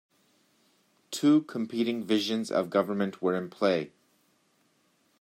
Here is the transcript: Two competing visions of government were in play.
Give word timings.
Two 1.11 1.43
competing 1.43 2.03
visions 2.03 2.49
of 2.49 2.71
government 2.71 3.21
were 3.21 3.35
in 3.37 3.51
play. 3.51 3.91